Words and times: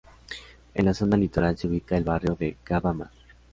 En 0.73 0.85
la 0.85 0.95
zona 0.95 1.15
litoral 1.15 1.55
se 1.59 1.67
ubica 1.67 1.95
el 1.95 2.03
barrio 2.03 2.33
de 2.33 2.57
Gavá 2.65 2.91
Mar. 2.91 3.11